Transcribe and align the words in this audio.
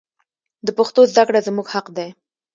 د 0.65 0.67
پښتو 0.77 1.01
زده 1.11 1.23
کړه 1.27 1.39
زموږ 1.47 1.67
حق 1.73 1.87
دی. 1.97 2.07